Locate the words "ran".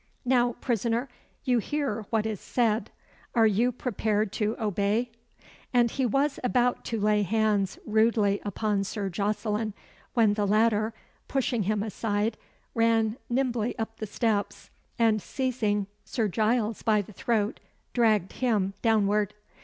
12.73-13.15